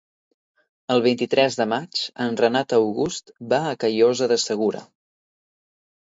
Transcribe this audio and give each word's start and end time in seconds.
El 0.95 1.03
vint-i-tres 1.05 1.57
de 1.59 1.67
maig 1.73 1.99
en 2.25 2.39
Renat 2.41 2.75
August 2.79 3.31
va 3.53 3.61
a 3.67 3.75
Callosa 3.85 4.31
de 4.35 4.41
Segura. 4.47 4.85